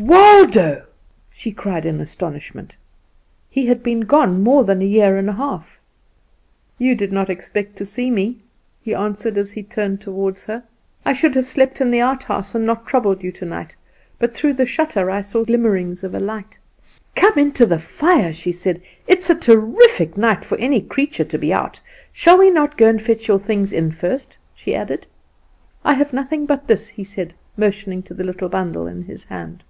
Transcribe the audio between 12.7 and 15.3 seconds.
troubled you tonight; but through the shutter I